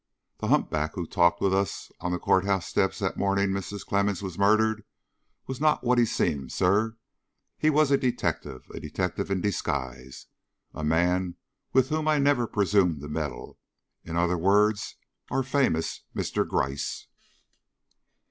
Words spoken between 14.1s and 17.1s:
other words, our famous Mr. Gryce."